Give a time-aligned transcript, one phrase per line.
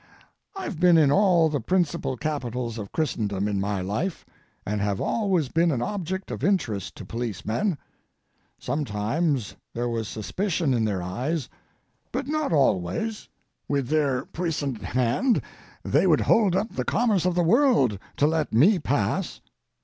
[0.55, 4.25] I've been in all the principal capitals of Christendom in my life,
[4.65, 7.77] and have always been an object of interest to policemen.
[8.57, 11.49] Sometimes there was suspicion in their eyes,
[12.11, 13.29] but not always.
[13.67, 15.39] With their puissant hand
[15.83, 19.39] they would hold up the commerce of the world to let me pass.